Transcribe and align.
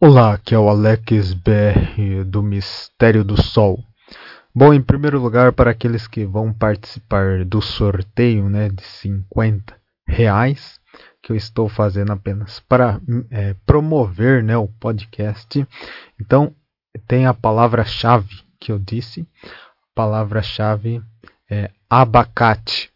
Olá, 0.00 0.34
aqui 0.34 0.54
é 0.54 0.58
o 0.58 0.68
Alex 0.68 1.34
BR 1.34 2.22
do 2.24 2.40
Mistério 2.40 3.24
do 3.24 3.36
Sol. 3.42 3.82
Bom, 4.54 4.72
em 4.72 4.80
primeiro 4.80 5.20
lugar, 5.20 5.52
para 5.52 5.72
aqueles 5.72 6.06
que 6.06 6.24
vão 6.24 6.52
participar 6.52 7.44
do 7.44 7.60
sorteio 7.60 8.48
né, 8.48 8.68
de 8.68 8.84
50 8.84 9.76
reais, 10.06 10.78
que 11.20 11.32
eu 11.32 11.36
estou 11.36 11.68
fazendo 11.68 12.12
apenas 12.12 12.60
para 12.60 13.00
é, 13.28 13.56
promover 13.66 14.40
né, 14.40 14.56
o 14.56 14.68
podcast. 14.68 15.66
Então, 16.20 16.54
tem 17.08 17.26
a 17.26 17.34
palavra-chave 17.34 18.44
que 18.60 18.70
eu 18.70 18.78
disse. 18.78 19.26
Palavra-chave 19.96 21.02
é 21.50 21.72
abacate. 21.90 22.88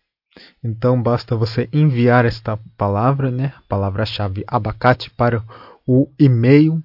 Então, 0.62 1.02
basta 1.02 1.34
você 1.34 1.68
enviar 1.72 2.24
esta 2.24 2.56
palavra, 2.78 3.28
né, 3.28 3.52
palavra-chave 3.68 4.44
abacate, 4.46 5.10
para 5.10 5.42
o 5.84 6.08
e-mail 6.16 6.80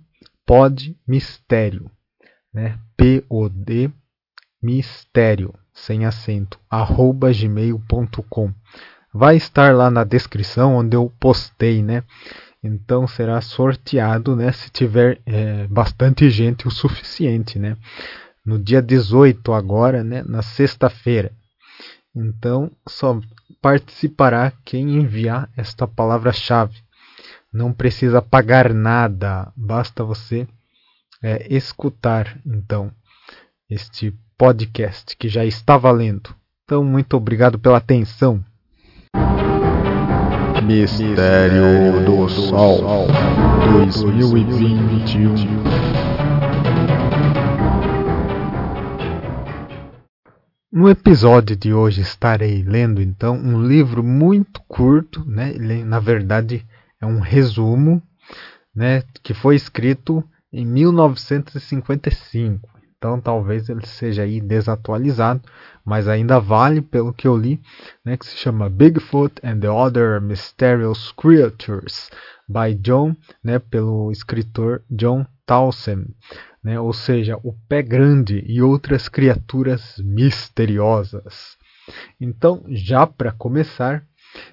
pod 0.48 0.98
mistério, 1.05 1.92
né? 2.54 2.79
P-O-D 2.96 3.92
mistério, 4.64 5.54
sem 5.74 6.05
acento, 6.05 6.57
arroba 6.69 7.32
gmail.com. 7.32 8.54
Vai 9.14 9.36
estar 9.36 9.75
lá 9.75 9.91
na 9.91 10.04
descrição 10.04 10.75
onde 10.75 10.96
eu 10.96 11.14
postei, 11.19 11.83
né? 11.83 12.04
Então 12.64 13.05
será 13.05 13.41
sorteado, 13.41 14.36
né? 14.36 14.52
Se 14.54 14.69
tiver 14.71 15.19
é, 15.25 15.68
bastante 15.68 16.29
gente 16.29 16.68
o 16.68 16.71
suficiente, 16.71 17.60
né? 17.60 17.77
No 18.46 18.57
dia 18.57 18.82
18 18.82 19.52
agora, 19.52 20.04
né? 20.04 20.24
Na 20.25 20.41
sexta-feira. 20.41 21.32
Então 22.16 22.71
só 22.88 23.19
participará 23.61 24.54
quem 24.64 24.96
enviar 24.96 25.50
esta 25.57 25.86
palavra-chave 25.86 26.86
não 27.51 27.74
precisa 27.74 28.21
pagar 28.21 28.74
nada, 28.74 29.51
basta 29.55 30.04
você 30.04 30.47
é, 31.24 31.54
escutar 31.54 32.39
então 32.45 32.92
este 33.69 34.13
podcast 34.38 35.17
que 35.17 35.27
já 35.27 35.44
está 35.44 35.77
valendo. 35.77 36.35
Então, 36.63 36.83
muito 36.83 37.17
obrigado 37.17 37.57
pela 37.57 37.77
atenção. 37.77 38.44
Mistério 40.63 42.05
do 42.05 42.27
Sol 42.27 43.07
2021. 43.85 45.35
No 50.72 50.89
episódio 50.89 51.55
de 51.55 51.73
hoje 51.73 52.02
estarei 52.02 52.63
lendo 52.63 53.02
então 53.02 53.35
um 53.35 53.63
livro 53.63 54.03
muito 54.03 54.61
curto, 54.67 55.23
né? 55.25 55.53
Na 55.85 56.00
verdade, 56.00 56.66
é 57.02 57.06
um 57.06 57.20
resumo 57.20 58.02
né, 58.76 59.03
que 59.23 59.34
foi 59.34 59.56
escrito 59.56 60.22
em 60.52 60.66
1955. 60.66 62.78
Então 62.98 63.22
talvez 63.22 63.70
ele 63.70 63.86
seja 63.86 64.23
aí 64.23 64.42
desatualizado, 64.42 65.42
mas 65.86 66.08
ainda 66.08 66.40
vale 66.40 66.81
pelo 66.81 67.14
que 67.14 67.28
eu 67.28 67.38
li, 67.38 67.62
né, 68.03 68.18
que 68.18 68.25
se 68.25 68.36
chama 68.38 68.70
Bigfoot 68.70 69.36
and 69.44 69.59
the 69.59 69.70
Other 69.70 70.20
Mysterious 70.20 71.12
Creatures, 71.12 72.09
by 72.48 72.73
John, 72.73 73.16
né, 73.44 73.59
pelo 73.59 74.12
escritor 74.12 74.84
John 74.90 75.25
Townsend, 75.45 76.08
né, 76.64 76.80
ou 76.80 76.92
seja, 76.92 77.38
o 77.44 77.53
pé 77.68 77.84
grande 77.84 78.44
e 78.48 78.62
outras 78.62 79.08
criaturas 79.08 79.95
misteriosas. 80.00 81.56
Então, 82.20 82.64
já 82.68 83.06
para 83.06 83.31
começar, 83.31 84.03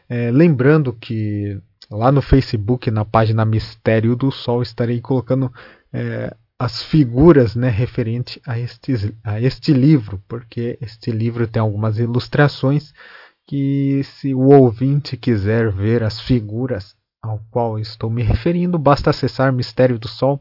é, 0.08 0.30
lembrando 0.30 0.92
que 0.92 1.60
Lá 1.90 2.10
no 2.10 2.22
Facebook, 2.22 2.90
na 2.90 3.04
página 3.04 3.44
Mistério 3.44 4.16
do 4.16 4.30
Sol, 4.30 4.62
estarei 4.62 5.00
colocando 5.00 5.52
é, 5.92 6.34
as 6.58 6.82
figuras 6.82 7.54
né, 7.54 7.68
referente 7.68 8.40
a 8.46 8.58
este, 8.58 9.14
a 9.22 9.40
este 9.40 9.72
livro, 9.72 10.22
porque 10.28 10.78
este 10.80 11.10
livro 11.10 11.46
tem 11.46 11.60
algumas 11.60 11.98
ilustrações 11.98 12.92
que, 13.46 14.02
se 14.04 14.34
o 14.34 14.48
ouvinte 14.48 15.16
quiser 15.16 15.70
ver 15.70 16.02
as 16.02 16.20
figuras 16.20 16.96
ao 17.22 17.40
qual 17.50 17.78
estou 17.78 18.10
me 18.10 18.22
referindo, 18.22 18.78
basta 18.78 19.10
acessar 19.10 19.52
Mistério 19.52 19.98
do 19.98 20.08
Sol 20.08 20.40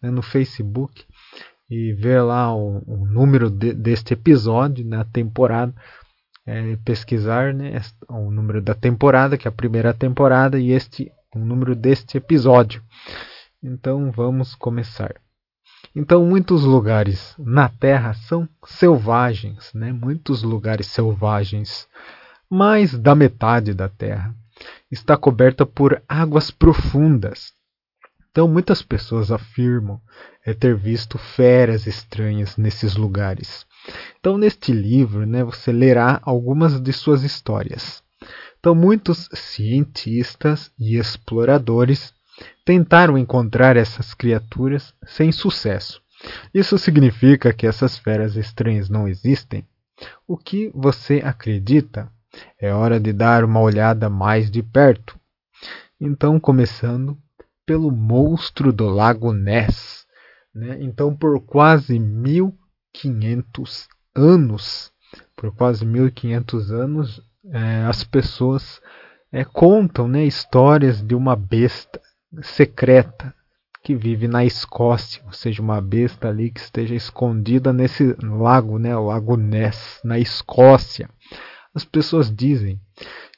né, 0.00 0.10
no 0.10 0.22
Facebook 0.22 1.04
e 1.70 1.92
ver 1.94 2.22
lá 2.22 2.54
o, 2.54 2.82
o 2.86 3.06
número 3.06 3.50
de, 3.50 3.72
deste 3.72 4.14
episódio 4.14 4.86
na 4.86 5.04
temporada 5.04 5.74
é, 6.46 6.76
pesquisar 6.84 7.54
né, 7.54 7.80
o 8.08 8.30
número 8.30 8.60
da 8.60 8.74
temporada, 8.74 9.36
que 9.36 9.46
é 9.46 9.50
a 9.50 9.52
primeira 9.52 9.94
temporada, 9.94 10.58
e 10.58 10.70
este 10.70 11.12
o 11.34 11.38
número 11.38 11.74
deste 11.74 12.18
episódio. 12.18 12.82
Então 13.62 14.10
vamos 14.10 14.54
começar. 14.54 15.14
Então 15.94 16.24
muitos 16.24 16.64
lugares 16.64 17.34
na 17.38 17.68
Terra 17.68 18.14
são 18.14 18.48
selvagens, 18.64 19.72
né? 19.74 19.92
Muitos 19.92 20.42
lugares 20.42 20.86
selvagens. 20.86 21.88
Mais 22.50 22.96
da 22.98 23.14
metade 23.14 23.72
da 23.72 23.88
Terra 23.88 24.34
está 24.90 25.16
coberta 25.16 25.64
por 25.64 26.02
águas 26.08 26.50
profundas. 26.50 27.52
Então 28.30 28.46
muitas 28.48 28.82
pessoas 28.82 29.30
afirmam 29.30 30.00
é, 30.44 30.54
ter 30.54 30.76
visto 30.76 31.18
feras 31.18 31.86
estranhas 31.86 32.56
nesses 32.56 32.96
lugares. 32.96 33.66
Então, 34.18 34.38
neste 34.38 34.72
livro, 34.72 35.26
né, 35.26 35.42
você 35.42 35.72
lerá 35.72 36.20
algumas 36.22 36.80
de 36.80 36.92
suas 36.92 37.22
histórias. 37.22 38.02
Então, 38.58 38.74
muitos 38.74 39.28
cientistas 39.32 40.70
e 40.78 40.96
exploradores 40.96 42.14
tentaram 42.64 43.18
encontrar 43.18 43.76
essas 43.76 44.14
criaturas 44.14 44.94
sem 45.04 45.32
sucesso. 45.32 46.00
Isso 46.54 46.78
significa 46.78 47.52
que 47.52 47.66
essas 47.66 47.98
feras 47.98 48.36
estranhas 48.36 48.88
não 48.88 49.08
existem? 49.08 49.66
O 50.26 50.36
que 50.36 50.70
você 50.74 51.20
acredita? 51.24 52.10
É 52.58 52.72
hora 52.72 52.98
de 52.98 53.12
dar 53.12 53.44
uma 53.44 53.60
olhada 53.60 54.08
mais 54.08 54.50
de 54.50 54.62
perto. 54.62 55.18
Então, 56.00 56.38
começando 56.38 57.18
pelo 57.66 57.90
monstro 57.90 58.72
do 58.72 58.88
Lago 58.88 59.32
Ness. 59.32 60.06
Né? 60.54 60.78
Então, 60.80 61.14
por 61.14 61.40
quase 61.40 61.98
mil 61.98 62.56
1500 62.94 63.88
anos, 64.14 64.92
por 65.36 65.54
quase 65.54 65.84
1500 65.84 66.70
anos, 66.72 67.22
é, 67.50 67.82
as 67.84 68.04
pessoas 68.04 68.80
é, 69.32 69.44
contam 69.44 70.06
né, 70.06 70.24
histórias 70.24 71.02
de 71.02 71.14
uma 71.14 71.34
besta 71.34 72.00
secreta 72.42 73.34
que 73.82 73.96
vive 73.96 74.28
na 74.28 74.44
Escócia, 74.44 75.22
ou 75.26 75.32
seja, 75.32 75.60
uma 75.60 75.80
besta 75.80 76.28
ali 76.28 76.50
que 76.50 76.60
esteja 76.60 76.94
escondida 76.94 77.72
nesse 77.72 78.14
lago, 78.22 78.78
né, 78.78 78.96
o 78.96 79.06
Lago 79.06 79.36
Ness, 79.36 80.00
na 80.04 80.18
Escócia. 80.18 81.10
As 81.74 81.84
pessoas 81.84 82.34
dizem 82.34 82.80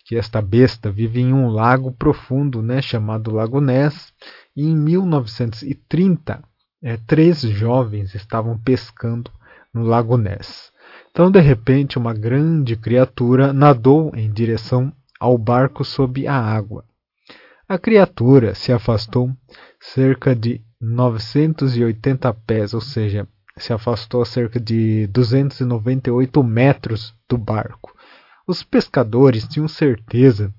que 0.05 0.17
esta 0.17 0.43
besta 0.43 0.91
vive 0.91 1.21
em 1.21 1.33
um 1.33 1.49
lago 1.49 1.91
profundo, 1.93 2.61
né, 2.61 2.83
chamado 2.83 3.31
Lago 3.31 3.61
Ness, 3.61 4.13
e 4.55 4.67
em 4.67 4.77
1930 4.77 6.43
é, 6.83 6.99
três 6.99 7.41
jovens 7.41 8.15
estavam 8.15 8.59
pescando 8.59 9.31
no 9.75 9.83
Lago 9.83 10.17
Ness. 10.17 10.73
Então, 11.11 11.31
de 11.31 11.41
repente, 11.41 11.99
uma 11.99 12.15
grande 12.15 12.77
criatura 12.77 13.53
nadou 13.53 14.13
em 14.15 14.33
direção 14.33 14.93
ao 15.19 15.37
barco 15.37 15.85
sob 15.85 16.27
a 16.27 16.35
água. 16.35 16.85
A 17.69 17.79
criatura 17.79 18.55
se 18.55 18.73
afastou 18.73 19.31
cerca 19.81 20.35
de 20.35 20.61
980 20.81 22.33
pés, 22.47 22.75
ou 22.75 22.81
seja, 22.81 23.27
se 23.57 23.73
afastou 23.73 24.25
cerca 24.25 24.61
de 24.61 25.07
298 25.09 26.43
metros 26.43 27.15
do 27.29 27.39
barco. 27.39 27.95
Os 28.47 28.63
pescadores 28.63 29.49
tinham 29.49 29.67
certeza 29.67 30.53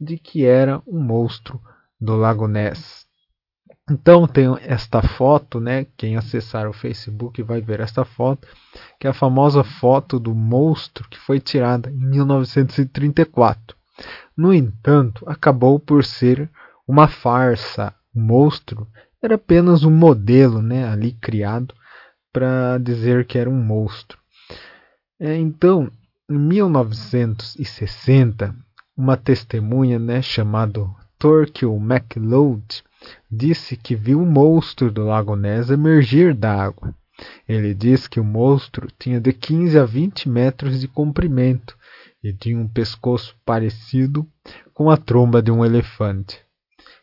de 0.00 0.18
que 0.18 0.44
era 0.44 0.82
um 0.86 1.00
monstro 1.00 1.60
do 2.00 2.16
Lago 2.16 2.46
Ness. 2.48 3.05
Então 3.88 4.26
tem 4.26 4.46
esta 4.62 5.00
foto, 5.00 5.60
né? 5.60 5.86
Quem 5.96 6.16
acessar 6.16 6.68
o 6.68 6.72
Facebook 6.72 7.40
vai 7.42 7.60
ver 7.60 7.78
esta 7.78 8.04
foto, 8.04 8.48
que 8.98 9.06
é 9.06 9.10
a 9.10 9.14
famosa 9.14 9.62
foto 9.62 10.18
do 10.18 10.34
monstro 10.34 11.08
que 11.08 11.18
foi 11.18 11.38
tirada 11.38 11.88
em 11.88 11.94
1934. 11.94 13.76
No 14.36 14.52
entanto, 14.52 15.24
acabou 15.28 15.78
por 15.78 16.04
ser 16.04 16.50
uma 16.86 17.06
farsa. 17.06 17.94
O 18.12 18.20
monstro 18.20 18.88
era 19.22 19.36
apenas 19.36 19.84
um 19.84 19.90
modelo, 19.90 20.60
né, 20.60 20.88
ali 20.88 21.12
criado 21.12 21.72
para 22.32 22.78
dizer 22.78 23.24
que 23.24 23.38
era 23.38 23.48
um 23.48 23.62
monstro. 23.62 24.18
É, 25.18 25.34
então, 25.36 25.90
em 26.28 26.36
1960, 26.36 28.54
uma 28.96 29.16
testemunha, 29.16 29.98
né, 29.98 30.20
chamado 30.20 30.94
Torquil 31.18 31.74
MacLeod 31.78 32.84
disse 33.30 33.76
que 33.76 33.94
viu 33.94 34.20
o 34.22 34.26
monstro 34.26 34.90
do 34.90 35.04
Lago 35.04 35.36
Ness 35.36 35.70
emergir 35.70 36.34
da 36.34 36.52
água. 36.52 36.94
Ele 37.48 37.74
disse 37.74 38.08
que 38.08 38.20
o 38.20 38.24
monstro 38.24 38.88
tinha 38.98 39.20
de 39.20 39.32
15 39.32 39.78
a 39.78 39.84
20 39.84 40.28
metros 40.28 40.80
de 40.80 40.88
comprimento 40.88 41.76
e 42.22 42.32
tinha 42.32 42.58
um 42.58 42.68
pescoço 42.68 43.36
parecido 43.44 44.26
com 44.74 44.90
a 44.90 44.96
tromba 44.96 45.40
de 45.40 45.50
um 45.50 45.64
elefante. 45.64 46.40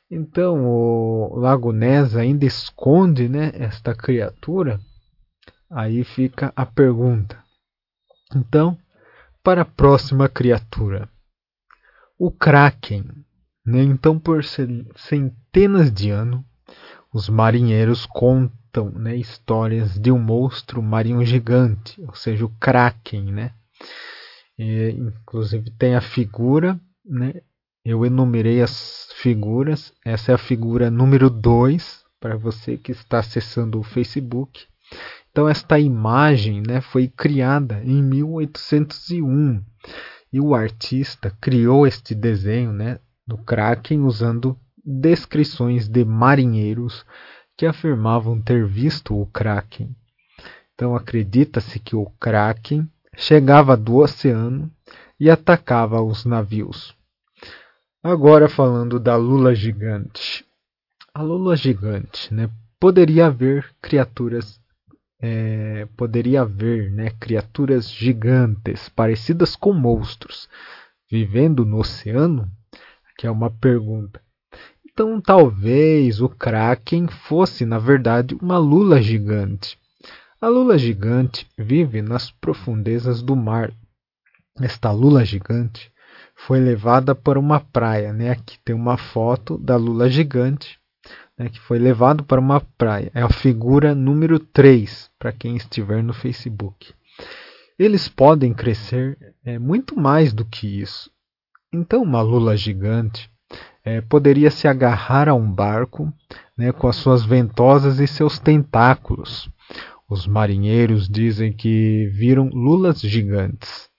Então 0.10 0.66
o 0.66 1.36
Lago 1.36 1.72
Ness 1.72 2.16
ainda 2.16 2.46
esconde 2.46 3.28
né, 3.28 3.52
esta 3.56 3.96
criatura. 3.96 4.80
Aí 5.72 6.04
fica 6.04 6.54
a 6.56 6.66
pergunta. 6.66 7.42
Então, 8.36 8.78
para 9.44 9.64
a 9.64 9.66
próxima 9.66 10.30
criatura, 10.30 11.10
o 12.18 12.32
Kraken. 12.32 13.04
Né? 13.66 13.82
Então, 13.82 14.20
por 14.20 14.44
centenas 14.44 15.43
de 15.94 16.10
anos, 16.10 16.42
os 17.14 17.30
marinheiros 17.30 18.06
contam 18.06 18.90
né, 18.92 19.16
histórias 19.16 20.00
de 20.00 20.12
um 20.12 20.20
monstro 20.20 20.82
marinho 20.82 21.24
gigante, 21.24 22.02
ou 22.02 22.16
seja, 22.16 22.46
o 22.46 22.50
Kraken. 22.60 23.32
Né? 23.32 23.52
E, 24.58 24.90
inclusive 24.98 25.70
tem 25.72 25.96
a 25.96 26.02
figura 26.02 26.80
né, 27.06 27.34
eu 27.86 28.06
enumerei 28.06 28.62
as 28.62 29.10
figuras. 29.16 29.94
Essa 30.06 30.32
é 30.32 30.36
a 30.36 30.38
figura 30.38 30.90
número 30.90 31.30
2 31.30 32.04
para 32.20 32.38
você 32.38 32.78
que 32.78 32.92
está 32.92 33.20
acessando 33.20 33.80
o 33.80 33.84
Facebook. 33.84 34.66
Então 35.32 35.50
esta 35.50 35.80
imagem 35.80 36.64
né, 36.66 36.80
foi 36.80 37.08
criada 37.08 37.82
em 37.84 38.02
1801 38.02 39.62
e 40.32 40.40
o 40.40 40.56
artista 40.56 41.36
criou 41.42 41.86
este 41.86 42.16
desenho 42.16 42.72
né, 42.72 43.00
do 43.28 43.38
Kraken 43.38 44.02
usando 44.02 44.58
descrições 44.84 45.88
de 45.88 46.04
marinheiros 46.04 47.06
que 47.58 47.66
afirmavam 47.66 48.42
ter 48.42 48.66
visto 48.66 49.20
o 49.20 49.26
Kraken. 49.28 49.96
Então 50.74 50.96
acredita-se 50.96 51.80
que 51.80 51.96
o 51.96 52.06
Kraken 52.20 52.90
chegava 53.16 53.78
do 53.78 53.98
oceano 53.98 54.72
e 55.20 55.30
atacava 55.30 56.02
os 56.02 56.26
navios. 56.26 56.96
Agora 58.04 58.50
falando 58.50 59.00
da 59.00 59.16
lula 59.16 59.56
gigante. 59.56 60.46
A 61.14 61.22
lula 61.22 61.56
gigante, 61.56 62.34
né? 62.34 62.50
Poderia 62.80 63.28
haver 63.28 63.74
criaturas, 63.82 64.60
é, 65.22 65.88
poderia 65.96 66.42
haver, 66.42 66.92
né, 66.92 67.12
criaturas 67.12 67.90
gigantes 67.90 68.90
parecidas 68.90 69.56
com 69.56 69.72
monstros 69.72 70.50
vivendo 71.10 71.64
no 71.64 71.78
oceano? 71.78 72.52
Que 73.18 73.28
é 73.28 73.32
uma 73.32 73.52
pergunta. 73.52 74.20
Então 74.92 75.20
talvez 75.20 76.22
o 76.22 76.30
Kraken 76.30 77.08
fosse, 77.08 77.66
na 77.66 77.80
verdade, 77.80 78.36
uma 78.42 78.58
lula 78.58 79.02
gigante. 79.02 79.78
A 80.40 80.48
lula 80.48 80.78
gigante 80.78 81.48
vive 81.58 82.02
nas 82.02 82.30
profundezas 82.30 83.22
do 83.22 83.36
mar. 83.36 83.74
Esta 84.60 84.92
lula 84.92 85.24
gigante 85.24 85.92
foi 86.36 86.60
levada 86.60 87.16
para 87.16 87.40
uma 87.40 87.60
praia. 87.60 88.12
Né? 88.12 88.30
Aqui 88.30 88.60
tem 88.60 88.76
uma 88.76 88.98
foto 88.98 89.58
da 89.58 89.76
lula 89.76 90.10
gigante 90.10 90.78
né, 91.38 91.50
que 91.50 91.60
foi 91.60 91.80
levado 91.80 92.24
para 92.24 92.40
uma 92.40 92.62
praia. 92.62 93.12
É 93.14 93.22
a 93.22 93.30
figura 93.30 93.96
número 93.96 94.40
3 94.40 95.10
para 95.18 95.32
quem 95.32 95.56
estiver 95.56 96.04
no 96.04 96.14
Facebook. 96.14 96.94
Eles 97.78 98.08
podem 98.08 98.54
crescer 98.54 99.18
é, 99.44 99.58
muito 99.58 100.00
mais 100.00 100.34
do 100.34 100.46
que 100.46 100.82
isso. 100.82 101.12
Então, 101.74 102.04
uma 102.04 102.22
lula 102.22 102.56
gigante 102.56 103.32
é, 103.84 104.02
poderia 104.02 104.50
se 104.50 104.68
agarrar 104.68 105.28
a 105.28 105.34
um 105.34 105.52
barco 105.52 106.12
né, 106.58 106.72
com 106.72 106.88
as 106.88 106.96
suas 106.96 107.24
ventosas 107.26 108.00
e 108.00 108.08
seus 108.08 108.40
tentáculos. 108.40 109.50
Os 110.10 110.28
marinheiros 110.28 111.10
dizem 111.10 111.52
que 111.52 112.08
viram 112.14 112.50
lulas 112.50 113.02
gigantes. 113.02 113.90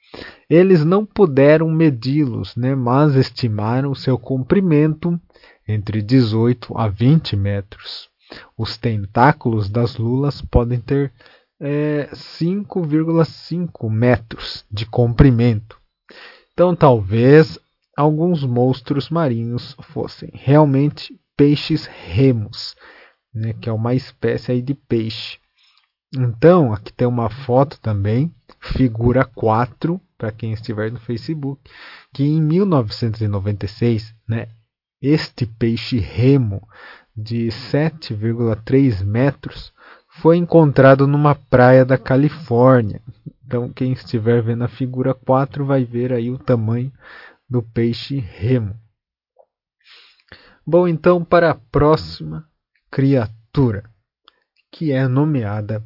Eles 0.49 0.85
não 0.85 1.05
puderam 1.05 1.69
medi-los, 1.71 2.55
né, 2.57 2.75
mas 2.75 3.15
estimaram 3.17 3.95
seu 3.95 4.19
comprimento 4.19 5.19
entre 5.67 6.01
18 6.01 6.77
a 6.79 6.89
20 6.89 7.37
metros. 7.37 8.09
Os 8.57 8.77
tentáculos 8.77 9.69
das 9.69 9.97
lulas 9.97 10.41
podem 10.41 10.79
ter 10.79 11.13
é, 11.61 12.09
5,5 12.13 13.91
metros 13.91 14.65
de 14.71 14.87
comprimento. 14.87 15.79
Então, 16.53 16.75
talvez 16.77 17.59
alguns 17.97 18.45
monstros 18.45 19.09
marinhos 19.09 19.77
fossem 19.81 20.31
realmente 20.33 21.19
peixes 21.37 21.87
remos, 21.87 22.75
né, 23.33 23.53
que 23.55 23.69
é 23.69 23.73
uma 23.73 23.95
espécie 23.95 24.53
aí 24.53 24.63
de 24.63 24.75
peixe. 24.75 25.39
Então, 26.17 26.73
aqui 26.73 26.93
tem 26.93 27.09
uma 27.09 27.29
foto 27.29 27.81
também, 27.81 28.33
figura 28.61 29.25
4, 29.25 30.01
para 30.17 30.31
quem 30.31 30.53
estiver 30.53 30.93
no 30.93 31.01
Facebook, 31.01 31.61
que 32.13 32.23
em 32.23 32.41
1996, 32.41 34.15
né, 34.29 34.47
este 35.03 35.45
peixe 35.45 35.99
remo 35.99 36.67
de 37.17 37.49
7,3 37.49 39.05
metros 39.05 39.73
foi 40.21 40.37
encontrado 40.37 41.07
numa 41.07 41.35
praia 41.35 41.85
da 41.85 41.99
Califórnia. 41.99 43.01
Então, 43.45 43.69
quem 43.71 43.93
estiver 43.93 44.41
vendo 44.41 44.65
a 44.65 44.69
figura 44.69 45.13
4 45.13 45.65
vai 45.65 45.85
ver 45.85 46.13
aí 46.13 46.31
o 46.31 46.39
tamanho 46.39 46.93
do 47.55 47.63
peixe 47.63 48.19
remo. 48.19 48.75
Bom, 50.67 50.89
então, 50.89 51.25
para 51.25 51.53
a 51.53 51.55
próxima 51.55 52.49
criatura 52.91 53.89
que 54.73 54.91
é 54.91 55.07
nomeada 55.07 55.81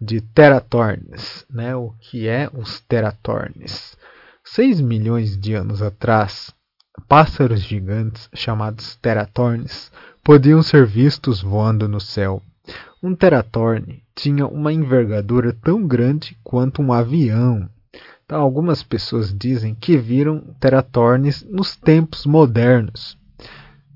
de 0.00 0.22
teratornes. 0.22 1.44
Né? 1.50 1.76
O 1.76 1.90
que 2.00 2.26
é 2.26 2.48
os 2.54 2.80
teratornes? 2.80 3.98
Seis 4.42 4.80
milhões 4.80 5.38
de 5.38 5.52
anos 5.52 5.82
atrás, 5.82 6.54
pássaros 7.06 7.60
gigantes 7.60 8.30
chamados 8.34 8.96
teratornes 8.96 9.92
podiam 10.24 10.62
ser 10.62 10.86
vistos 10.86 11.42
voando 11.42 11.86
no 11.86 12.00
céu. 12.00 12.42
Um 13.02 13.14
teratorne 13.14 14.02
tinha 14.14 14.46
uma 14.46 14.72
envergadura 14.72 15.52
tão 15.52 15.86
grande 15.86 16.34
quanto 16.42 16.80
um 16.80 16.94
avião. 16.94 17.68
Então, 18.30 18.42
algumas 18.42 18.84
pessoas 18.84 19.36
dizem 19.36 19.74
que 19.74 19.96
viram 19.96 20.54
teratornes 20.60 21.42
nos 21.42 21.74
tempos 21.74 22.24
modernos. 22.24 23.18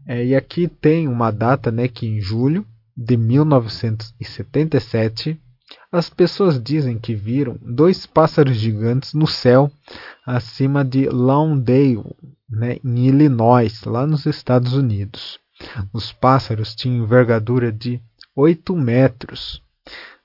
É, 0.04 0.26
e 0.26 0.34
aqui 0.34 0.66
tem 0.66 1.06
uma 1.06 1.30
data 1.30 1.70
né, 1.70 1.86
que 1.86 2.04
em 2.04 2.20
julho 2.20 2.66
de 2.96 3.16
1977, 3.16 5.40
as 5.92 6.10
pessoas 6.10 6.60
dizem 6.60 6.98
que 6.98 7.14
viram 7.14 7.56
dois 7.62 8.06
pássaros 8.06 8.56
gigantes 8.56 9.14
no 9.14 9.28
céu 9.28 9.70
acima 10.26 10.84
de 10.84 11.08
Lawndale, 11.08 12.02
né, 12.50 12.78
em 12.84 13.06
Illinois, 13.06 13.84
lá 13.84 14.04
nos 14.04 14.26
Estados 14.26 14.72
Unidos. 14.72 15.38
Os 15.92 16.12
pássaros 16.12 16.74
tinham 16.74 17.04
envergadura 17.04 17.70
de 17.70 18.02
8 18.34 18.74
metros. 18.74 19.62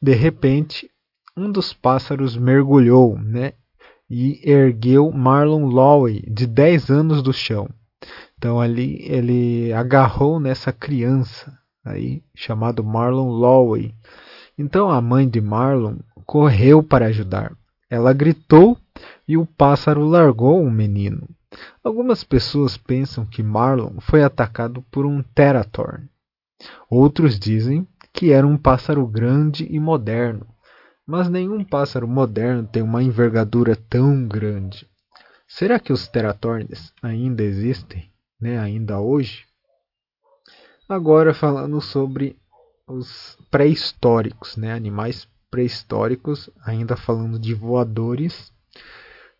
De 0.01 0.15
repente, 0.15 0.89
um 1.37 1.51
dos 1.51 1.73
pássaros 1.73 2.35
mergulhou 2.35 3.15
né, 3.15 3.53
e 4.09 4.41
ergueu 4.43 5.11
Marlon 5.11 5.65
Lowe, 5.65 6.21
de 6.27 6.47
10 6.47 6.89
anos, 6.89 7.21
do 7.21 7.31
chão. 7.31 7.69
Então 8.37 8.59
ali 8.59 9.01
ele 9.03 9.71
agarrou 9.73 10.39
nessa 10.39 10.71
criança 10.71 11.57
aí 11.83 12.23
chamado 12.33 12.83
Marlon 12.83 13.29
Lowe. 13.29 13.93
Então 14.57 14.89
a 14.89 15.01
mãe 15.01 15.27
de 15.27 15.41
Marlon 15.41 15.97
correu 16.25 16.81
para 16.81 17.07
ajudar. 17.07 17.51
Ela 17.89 18.13
gritou 18.13 18.77
e 19.27 19.37
o 19.37 19.45
pássaro 19.45 20.05
largou 20.05 20.63
o 20.63 20.71
menino. 20.71 21.27
Algumas 21.83 22.23
pessoas 22.23 22.77
pensam 22.77 23.25
que 23.25 23.41
Marlon 23.41 23.99
foi 23.99 24.23
atacado 24.23 24.83
por 24.91 25.05
um 25.05 25.23
teratorn. 25.23 26.07
Outros 26.89 27.39
dizem 27.39 27.87
que 28.13 28.31
era 28.31 28.45
um 28.45 28.57
pássaro 28.57 29.05
grande 29.07 29.67
e 29.69 29.79
moderno, 29.79 30.45
mas 31.09 31.27
nenhum 31.27 31.63
pássaro 31.63 32.07
moderno 32.07 32.67
tem 32.67 32.83
uma 32.83 33.01
envergadura 33.01 33.75
tão 33.75 34.27
grande. 34.27 34.87
Será 35.47 35.79
que 35.79 35.91
os 35.91 36.07
teratornes 36.07 36.93
ainda 37.01 37.41
existem, 37.41 38.11
né, 38.39 38.59
ainda 38.59 38.99
hoje? 38.99 39.47
Agora 40.87 41.33
falando 41.33 41.81
sobre 41.81 42.37
os 42.87 43.35
pré-históricos, 43.49 44.55
né? 44.55 44.71
animais 44.71 45.27
pré-históricos, 45.49 46.47
ainda 46.63 46.95
falando 46.95 47.39
de 47.39 47.55
voadores. 47.55 48.53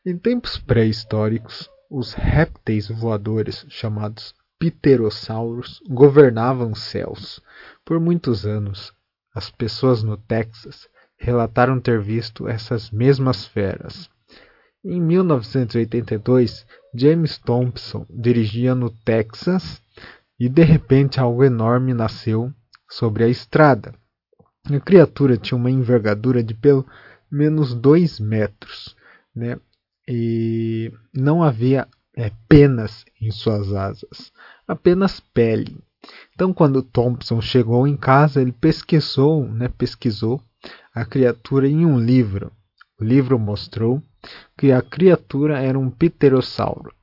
Em 0.04 0.18
tempos 0.18 0.58
pré-históricos, 0.58 1.70
os 1.88 2.14
répteis 2.14 2.88
voadores, 2.88 3.68
chamados 3.70 4.34
pterossauros, 4.58 5.84
governavam 5.88 6.72
os 6.72 6.82
céus. 6.82 7.40
Por 7.86 8.00
muitos 8.00 8.48
anos, 8.48 8.92
as 9.36 9.52
pessoas 9.52 10.02
no 10.02 10.18
Texas 10.18 10.90
relataram 11.20 11.80
ter 11.80 12.02
visto 12.02 12.48
essas 12.48 12.90
mesmas 12.90 13.46
feras. 13.46 14.10
Em 14.84 15.00
1982, 15.02 16.66
James 16.96 17.38
Thompson 17.38 18.06
dirigia 18.10 18.74
no 18.74 18.90
Texas 18.90 19.82
e 20.40 20.48
de 20.48 20.64
repente 20.64 21.20
algo 21.20 21.44
enorme 21.44 21.94
nasceu 21.94 22.52
sobre 22.90 23.26
a 23.26 23.28
estrada. 23.28 23.94
A 24.72 24.80
criatura 24.80 25.38
tinha 25.38 25.58
uma 25.58 25.70
envergadura 25.70 26.42
de 26.42 26.54
pelo 26.54 26.86
menos 27.30 27.74
dois 27.74 28.20
metros, 28.20 28.96
né? 29.36 29.58
e 30.08 30.92
não 31.14 31.44
havia 31.44 31.88
é, 32.18 32.32
penas 32.48 33.06
em 33.22 33.30
suas 33.30 33.72
asas, 33.74 34.32
apenas 34.68 35.20
pele. 35.20 35.78
Então, 36.34 36.52
quando 36.52 36.82
Thompson 36.82 37.40
chegou 37.40 37.86
em 37.86 37.96
casa, 37.96 38.42
ele 38.42 38.52
pesquisou, 38.52 39.48
né, 39.48 39.68
pesquisou 39.68 40.42
a 41.00 41.06
criatura 41.06 41.68
em 41.68 41.86
um 41.86 41.98
livro. 41.98 42.52
O 43.00 43.06
livro 43.06 43.40
mostrou 43.40 44.04
que 44.58 44.74
a 44.74 44.82
criatura 44.82 45.60
era 45.60 45.80
um 45.80 45.90
pterossauro. 45.90 46.94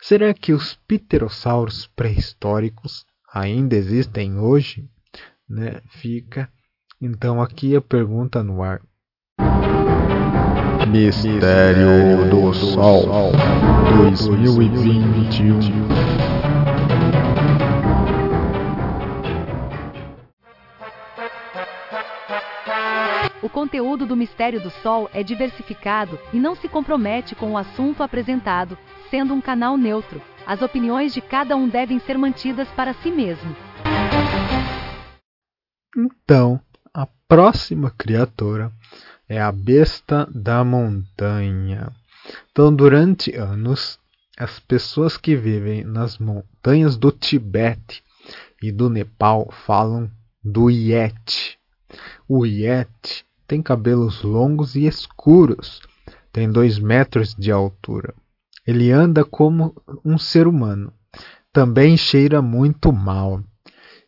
Será 0.00 0.34
que 0.34 0.52
os 0.52 0.74
pterossauros 0.88 1.86
pré-históricos 1.94 3.04
ainda 3.32 3.76
existem 3.76 4.36
hoje? 4.38 4.88
Né? 5.48 5.80
Fica 5.88 6.50
então 7.00 7.40
aqui 7.40 7.76
a 7.76 7.80
pergunta 7.80 8.42
no 8.42 8.60
ar. 8.60 8.82
Mistério 10.90 12.28
do 12.30 12.52
Sol 12.52 13.32
2021 13.96 15.60
O 23.40 23.48
conteúdo 23.48 24.04
do 24.04 24.16
Mistério 24.16 24.60
do 24.60 24.68
Sol 24.68 25.08
é 25.14 25.22
diversificado 25.22 26.18
e 26.32 26.40
não 26.40 26.56
se 26.56 26.68
compromete 26.68 27.36
com 27.36 27.52
o 27.52 27.56
assunto 27.56 28.02
apresentado, 28.02 28.76
sendo 29.10 29.32
um 29.32 29.40
canal 29.40 29.76
neutro. 29.76 30.20
As 30.44 30.60
opiniões 30.60 31.14
de 31.14 31.20
cada 31.20 31.56
um 31.56 31.68
devem 31.68 32.00
ser 32.00 32.18
mantidas 32.18 32.66
para 32.70 32.94
si 32.94 33.12
mesmo. 33.12 33.54
Então, 35.96 36.60
a 36.92 37.06
próxima 37.28 37.92
criatura 37.96 38.72
é 39.28 39.40
a 39.40 39.52
besta 39.52 40.28
da 40.34 40.64
montanha. 40.64 41.92
Então, 42.50 42.74
durante 42.74 43.36
anos, 43.36 44.00
as 44.36 44.58
pessoas 44.58 45.16
que 45.16 45.36
vivem 45.36 45.84
nas 45.84 46.18
montanhas 46.18 46.96
do 46.96 47.12
Tibete 47.12 48.02
e 48.60 48.72
do 48.72 48.90
Nepal 48.90 49.48
falam 49.64 50.10
do 50.42 50.68
Yeti. 50.68 51.56
O 52.28 52.44
Yeti 52.44 53.27
tem 53.48 53.62
cabelos 53.62 54.22
longos 54.22 54.76
e 54.76 54.86
escuros. 54.86 55.80
Tem 56.30 56.52
dois 56.52 56.78
metros 56.78 57.34
de 57.34 57.50
altura. 57.50 58.14
Ele 58.66 58.92
anda 58.92 59.24
como 59.24 59.74
um 60.04 60.18
ser 60.18 60.46
humano. 60.46 60.92
Também 61.50 61.96
cheira 61.96 62.42
muito 62.42 62.92
mal. 62.92 63.42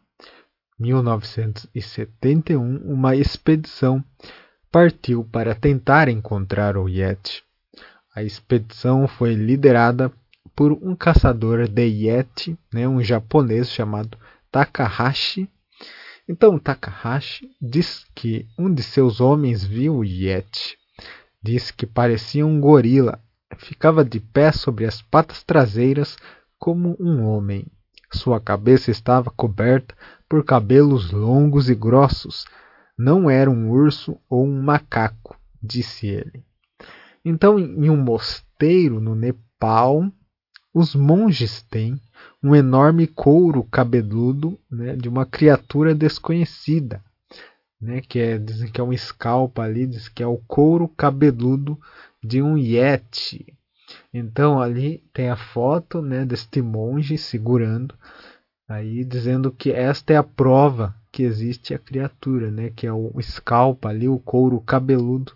1971, 0.79 2.77
uma 2.91 3.15
expedição 3.15 4.03
partiu 4.71 5.23
para 5.23 5.53
tentar 5.53 6.09
encontrar 6.09 6.75
o 6.75 6.89
Yeti. 6.89 7.43
A 8.15 8.23
expedição 8.23 9.07
foi 9.07 9.35
liderada 9.35 10.11
por 10.55 10.73
um 10.73 10.95
caçador 10.95 11.67
de 11.67 11.85
Yeti, 11.85 12.57
né, 12.73 12.87
um 12.87 13.03
japonês 13.03 13.69
chamado 13.69 14.17
Takahashi. 14.51 15.47
Então 16.27 16.57
Takahashi 16.57 17.47
diz 17.61 18.07
que 18.15 18.47
um 18.57 18.73
de 18.73 18.81
seus 18.81 19.21
homens 19.21 19.63
viu 19.63 19.97
o 19.97 20.03
Yeti. 20.03 20.79
Diz 21.43 21.69
que 21.69 21.85
parecia 21.85 22.43
um 22.43 22.59
gorila 22.59 23.23
ficava 23.57 24.03
de 24.03 24.19
pé 24.19 24.51
sobre 24.51 24.85
as 24.85 25.01
patas 25.01 25.43
traseiras 25.43 26.17
como 26.57 26.95
um 26.99 27.23
homem. 27.23 27.65
Sua 28.11 28.39
cabeça 28.39 28.91
estava 28.91 29.29
coberta 29.29 29.95
por 30.27 30.43
cabelos 30.43 31.11
longos 31.11 31.69
e 31.69 31.75
grossos. 31.75 32.45
Não 32.97 33.29
era 33.29 33.49
um 33.49 33.69
urso 33.69 34.17
ou 34.29 34.45
um 34.45 34.61
macaco, 34.61 35.37
disse 35.61 36.07
ele. 36.07 36.45
Então, 37.23 37.59
em 37.59 37.89
um 37.89 37.97
mosteiro 37.97 39.01
no 39.01 39.15
Nepal, 39.15 40.09
os 40.73 40.95
monges 40.95 41.61
têm 41.63 41.99
um 42.43 42.55
enorme 42.55 43.07
couro 43.07 43.63
cabeludo 43.63 44.59
né, 44.69 44.95
de 44.95 45.09
uma 45.09 45.25
criatura 45.25 45.95
desconhecida, 45.95 47.03
né, 47.81 48.01
que 48.01 48.19
é, 48.19 48.37
dizem 48.37 48.71
que 48.71 48.79
é 48.79 48.83
um 48.83 48.95
scalpa 48.95 49.63
ali, 49.63 49.87
diz 49.87 50.07
que 50.07 50.21
é 50.21 50.27
o 50.27 50.37
couro 50.37 50.87
cabeludo 50.87 51.79
de 52.25 52.41
um 52.41 52.57
Yeti. 52.57 53.55
Então 54.13 54.59
ali 54.61 55.03
tem 55.13 55.29
a 55.29 55.35
foto 55.35 56.01
né, 56.01 56.25
deste 56.25 56.61
monge 56.61 57.17
segurando, 57.17 57.95
aí 58.67 59.03
dizendo 59.03 59.51
que 59.51 59.71
esta 59.71 60.13
é 60.13 60.17
a 60.17 60.23
prova 60.23 60.95
que 61.11 61.23
existe 61.23 61.73
a 61.73 61.79
criatura, 61.79 62.51
né, 62.51 62.71
que 62.71 62.87
é 62.87 62.91
o 62.91 63.11
scalpa 63.21 63.89
ali, 63.89 64.07
o 64.07 64.19
couro 64.19 64.59
cabeludo 64.59 65.33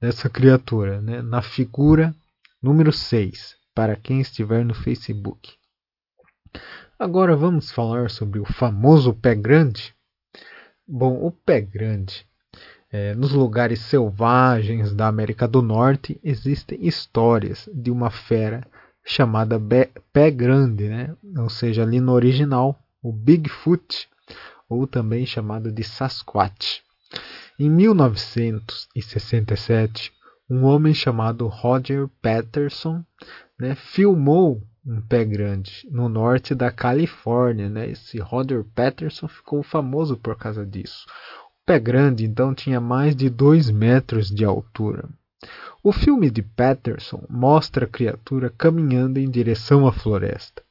dessa 0.00 0.30
criatura, 0.30 1.02
né, 1.02 1.20
na 1.20 1.42
figura 1.42 2.14
número 2.62 2.92
6, 2.92 3.56
para 3.74 3.96
quem 3.96 4.20
estiver 4.20 4.64
no 4.64 4.74
Facebook. 4.74 5.54
Agora 6.98 7.36
vamos 7.36 7.70
falar 7.70 8.10
sobre 8.10 8.40
o 8.40 8.44
famoso 8.44 9.12
pé 9.12 9.34
grande. 9.34 9.94
Bom, 10.86 11.24
o 11.24 11.30
pé 11.30 11.60
grande 11.60 12.26
é, 12.90 13.14
nos 13.14 13.32
lugares 13.32 13.80
selvagens 13.80 14.94
da 14.94 15.08
América 15.08 15.46
do 15.46 15.60
Norte 15.60 16.18
existem 16.24 16.78
histórias 16.86 17.68
de 17.72 17.90
uma 17.90 18.10
fera 18.10 18.66
chamada 19.04 19.60
pé 20.12 20.30
grande, 20.30 20.88
né? 20.88 21.14
ou 21.36 21.50
seja, 21.50 21.82
ali 21.82 22.00
no 22.00 22.12
original, 22.12 22.78
o 23.02 23.12
Bigfoot, 23.12 24.08
ou 24.68 24.86
também 24.86 25.26
chamado 25.26 25.72
de 25.72 25.82
Sasquatch. 25.82 26.82
Em 27.58 27.70
1967, 27.70 30.12
um 30.48 30.64
homem 30.64 30.94
chamado 30.94 31.46
Roger 31.46 32.08
Patterson 32.22 33.04
né, 33.58 33.74
filmou 33.74 34.62
um 34.86 35.00
pé 35.02 35.24
grande 35.24 35.86
no 35.90 36.08
norte 36.08 36.54
da 36.54 36.70
Califórnia. 36.70 37.68
Né? 37.68 37.90
Esse 37.90 38.18
Roger 38.18 38.64
Patterson 38.74 39.28
ficou 39.28 39.62
famoso 39.62 40.16
por 40.16 40.36
causa 40.36 40.64
disso 40.64 41.04
pé 41.68 41.78
grande 41.78 42.24
então 42.24 42.54
tinha 42.54 42.80
mais 42.80 43.14
de 43.14 43.28
2 43.28 43.70
metros 43.70 44.30
de 44.30 44.42
altura. 44.42 45.06
O 45.84 45.92
filme 45.92 46.30
de 46.30 46.40
Patterson 46.40 47.22
mostra 47.28 47.84
a 47.84 47.88
criatura 47.88 48.48
caminhando 48.48 49.18
em 49.18 49.30
direção 49.30 49.86
à 49.86 49.92
floresta. 49.92 50.62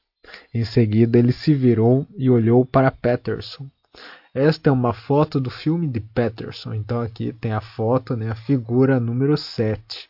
Em 0.52 0.66
seguida, 0.66 1.20
ele 1.20 1.32
se 1.32 1.54
virou 1.54 2.08
e 2.18 2.32
olhou 2.32 2.66
para 2.66 2.90
Patterson. 2.90 3.68
Esta 4.34 4.72
é 4.72 4.74
uma 4.74 4.92
foto 4.92 5.40
do 5.40 5.52
filme 5.52 5.88
de 5.88 6.00
Patterson. 6.00 6.74
Então 6.74 7.00
aqui 7.00 7.32
tem 7.32 7.52
a 7.52 7.62
foto, 7.62 8.18
né, 8.18 8.32
a 8.32 8.36
figura 8.36 9.00
número 9.00 9.38
7. 9.38 10.10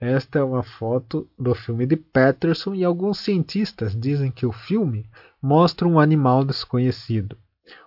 Esta 0.00 0.40
é 0.40 0.42
uma 0.42 0.64
foto 0.64 1.28
do 1.38 1.54
filme 1.54 1.86
de 1.86 1.94
Patterson 1.94 2.74
e 2.74 2.82
alguns 2.82 3.20
cientistas 3.20 3.94
dizem 3.94 4.32
que 4.32 4.44
o 4.44 4.50
filme 4.50 5.06
mostra 5.40 5.86
um 5.86 6.00
animal 6.00 6.44
desconhecido. 6.44 7.36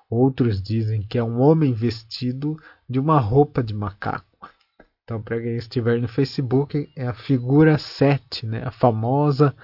Outros 0.09 0.61
dizem 0.61 1.01
que 1.01 1.17
é 1.17 1.23
um 1.23 1.39
homem 1.39 1.73
vestido 1.73 2.55
de 2.87 2.99
uma 2.99 3.19
roupa 3.19 3.63
de 3.63 3.73
macaco. 3.73 4.25
Então, 5.03 5.21
para 5.21 5.39
quem 5.39 5.55
estiver 5.55 6.01
no 6.01 6.07
Facebook, 6.07 6.89
é 6.95 7.07
a 7.07 7.13
figura 7.13 7.77
7, 7.77 8.45
né? 8.45 8.63
a 8.65 8.71
famosa 8.71 9.55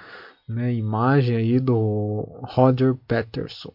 né, 0.47 0.73
imagem 0.73 1.35
aí 1.35 1.59
do 1.59 2.41
Roger 2.43 2.95
Patterson. 3.07 3.73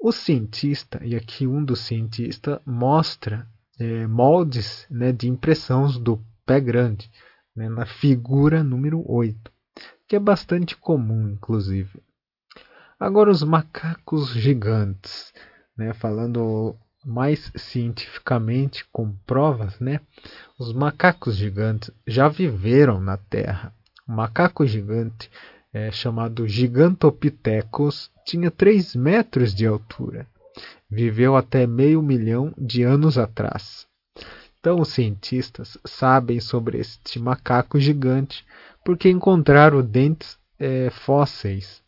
O 0.00 0.12
cientista, 0.12 1.00
e 1.04 1.16
aqui 1.16 1.46
um 1.46 1.64
dos 1.64 1.80
cientistas, 1.80 2.60
mostra 2.66 3.46
é, 3.78 4.06
moldes 4.06 4.86
né, 4.90 5.12
de 5.12 5.28
impressões 5.28 5.98
do 5.98 6.22
pé 6.44 6.60
grande, 6.60 7.10
né, 7.54 7.68
na 7.68 7.86
figura 7.86 8.62
número 8.62 9.02
8, 9.10 9.50
que 10.06 10.16
é 10.16 10.20
bastante 10.20 10.76
comum, 10.76 11.28
inclusive. 11.30 12.02
Agora, 12.98 13.30
os 13.30 13.42
macacos 13.42 14.30
gigantes, 14.30 15.32
né, 15.78 15.94
falando 15.94 16.76
mais 17.06 17.50
cientificamente 17.56 18.84
com 18.92 19.12
provas, 19.24 19.78
né, 19.78 20.00
os 20.58 20.72
macacos 20.72 21.36
gigantes 21.36 21.90
já 22.06 22.28
viveram 22.28 23.00
na 23.00 23.16
Terra. 23.16 23.72
O 24.06 24.12
macaco 24.12 24.66
gigante, 24.66 25.30
é, 25.72 25.90
chamado 25.90 26.48
Gigantopithecus, 26.48 28.10
tinha 28.24 28.50
3 28.50 28.96
metros 28.96 29.54
de 29.54 29.66
altura. 29.66 30.26
Viveu 30.90 31.36
até 31.36 31.66
meio 31.66 32.02
milhão 32.02 32.52
de 32.58 32.82
anos 32.82 33.16
atrás. 33.16 33.86
Então, 34.58 34.80
os 34.80 34.88
cientistas 34.88 35.78
sabem 35.86 36.40
sobre 36.40 36.78
este 36.78 37.20
macaco 37.20 37.78
gigante 37.78 38.44
porque 38.84 39.08
encontraram 39.08 39.82
dentes 39.82 40.38
é, 40.58 40.90
fósseis. 40.90 41.82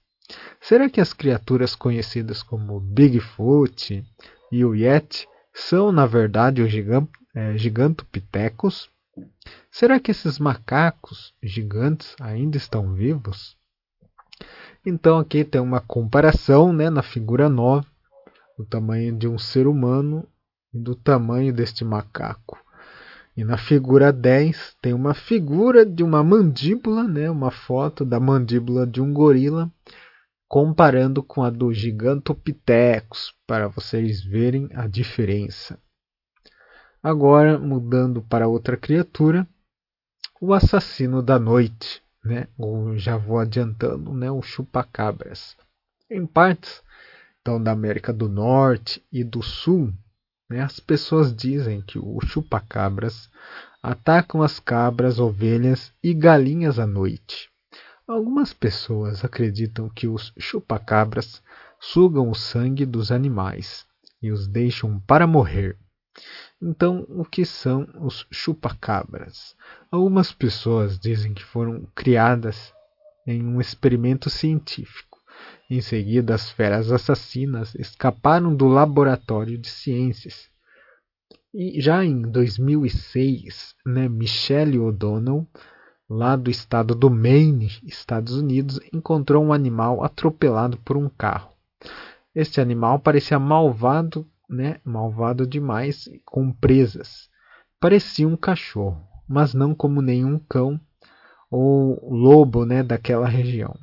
Será 0.60 0.88
que 0.88 1.00
as 1.00 1.12
criaturas 1.12 1.74
conhecidas 1.74 2.42
como 2.42 2.80
Bigfoot 2.80 4.04
e 4.52 4.64
o 4.64 4.74
Yeti 4.74 5.26
são, 5.52 5.90
na 5.90 6.06
verdade, 6.06 6.62
os 6.62 6.72
é, 7.34 7.56
gigantopithecus? 7.56 8.90
Será 9.70 9.98
que 9.98 10.10
esses 10.10 10.38
macacos 10.38 11.34
gigantes 11.42 12.14
ainda 12.20 12.56
estão 12.56 12.94
vivos? 12.94 13.56
Então 14.84 15.18
aqui 15.18 15.44
tem 15.44 15.60
uma 15.60 15.80
comparação 15.80 16.72
né, 16.72 16.88
na 16.88 17.02
figura 17.02 17.48
9, 17.48 17.86
do 18.56 18.64
tamanho 18.64 19.16
de 19.16 19.28
um 19.28 19.38
ser 19.38 19.66
humano 19.66 20.26
e 20.72 20.78
do 20.78 20.94
tamanho 20.94 21.52
deste 21.52 21.84
macaco. 21.84 22.58
E 23.36 23.44
na 23.44 23.56
figura 23.56 24.12
10 24.12 24.76
tem 24.82 24.92
uma 24.92 25.14
figura 25.14 25.84
de 25.86 26.02
uma 26.02 26.22
mandíbula, 26.22 27.04
né, 27.04 27.30
uma 27.30 27.50
foto 27.50 28.04
da 28.04 28.18
mandíbula 28.18 28.86
de 28.86 29.00
um 29.00 29.12
gorila, 29.12 29.70
comparando 30.50 31.22
com 31.22 31.44
a 31.44 31.48
do 31.48 31.72
Gigantopithecus, 31.72 33.32
para 33.46 33.68
vocês 33.68 34.20
verem 34.20 34.68
a 34.74 34.88
diferença. 34.88 35.78
Agora, 37.00 37.56
mudando 37.56 38.20
para 38.20 38.48
outra 38.48 38.76
criatura, 38.76 39.46
o 40.40 40.52
assassino 40.52 41.22
da 41.22 41.38
noite, 41.38 42.02
né, 42.24 42.48
ou 42.58 42.98
já 42.98 43.16
vou 43.16 43.38
adiantando, 43.38 44.12
né, 44.12 44.28
o 44.28 44.42
chupacabras. 44.42 45.56
Em 46.10 46.26
partes 46.26 46.82
então, 47.40 47.62
da 47.62 47.70
América 47.70 48.12
do 48.12 48.28
Norte 48.28 49.00
e 49.12 49.22
do 49.22 49.44
Sul, 49.44 49.94
né, 50.50 50.62
as 50.62 50.80
pessoas 50.80 51.32
dizem 51.32 51.80
que 51.80 51.96
o 51.96 52.18
chupacabras 52.26 53.30
atacam 53.80 54.42
as 54.42 54.58
cabras, 54.58 55.20
ovelhas 55.20 55.92
e 56.02 56.12
galinhas 56.12 56.80
à 56.80 56.88
noite. 56.88 57.49
Algumas 58.10 58.52
pessoas 58.52 59.24
acreditam 59.24 59.88
que 59.88 60.08
os 60.08 60.32
chupacabras 60.36 61.40
sugam 61.78 62.28
o 62.28 62.34
sangue 62.34 62.84
dos 62.84 63.12
animais 63.12 63.86
e 64.20 64.32
os 64.32 64.48
deixam 64.48 64.98
para 64.98 65.28
morrer. 65.28 65.78
Então, 66.60 67.06
o 67.08 67.24
que 67.24 67.44
são 67.44 67.86
os 68.00 68.26
chupacabras? 68.28 69.54
Algumas 69.92 70.32
pessoas 70.32 70.98
dizem 70.98 71.32
que 71.32 71.44
foram 71.44 71.86
criadas 71.94 72.74
em 73.24 73.46
um 73.46 73.60
experimento 73.60 74.28
científico. 74.28 75.20
Em 75.70 75.80
seguida, 75.80 76.34
as 76.34 76.50
feras 76.50 76.90
assassinas 76.90 77.76
escaparam 77.76 78.52
do 78.52 78.66
laboratório 78.66 79.56
de 79.56 79.70
ciências. 79.70 80.50
E 81.54 81.80
já 81.80 82.04
em 82.04 82.22
2006, 82.22 83.76
né, 83.86 84.08
Michelle 84.08 84.80
O'Donnell, 84.80 85.46
lá 86.10 86.34
do 86.34 86.50
estado 86.50 86.92
do 86.92 87.08
Maine, 87.08 87.70
Estados 87.84 88.34
Unidos, 88.34 88.80
encontrou 88.92 89.44
um 89.44 89.52
animal 89.52 90.02
atropelado 90.02 90.76
por 90.78 90.96
um 90.96 91.08
carro. 91.08 91.52
Este 92.34 92.60
animal 92.60 92.98
parecia 92.98 93.38
malvado, 93.38 94.26
né, 94.48 94.80
malvado 94.84 95.46
demais, 95.46 96.08
com 96.24 96.52
presas. 96.52 97.30
Parecia 97.78 98.26
um 98.26 98.36
cachorro, 98.36 99.00
mas 99.28 99.54
não 99.54 99.72
como 99.72 100.02
nenhum 100.02 100.36
cão 100.48 100.80
ou 101.48 102.12
lobo, 102.12 102.66
né, 102.66 102.82
daquela 102.82 103.28
região. 103.28 103.78